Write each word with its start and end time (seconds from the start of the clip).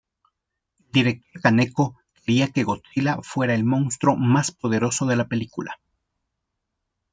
El 0.79 0.85
director 0.91 1.41
Kaneko 1.43 1.95
quería 2.15 2.51
que 2.51 2.63
Godzilla 2.63 3.19
fuera 3.21 3.53
el 3.53 3.63
monstruo 3.63 4.15
más 4.17 4.49
poderoso 4.49 5.05
de 5.05 5.15
la 5.15 5.27
película. 5.27 5.79